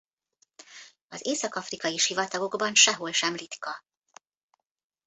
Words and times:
Az 1.07 1.27
észak-afrikai 1.27 1.97
sivatagokban 1.97 2.73
sehol 2.73 3.11
sem 3.11 3.35
ritka. 3.35 3.83